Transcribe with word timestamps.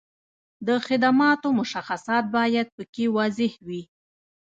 د 0.67 0.69
خدماتو 0.87 1.47
مشخصات 1.59 2.25
باید 2.37 2.67
په 2.75 2.83
کې 2.93 3.05
واضح 3.15 3.51
وي. 3.67 3.81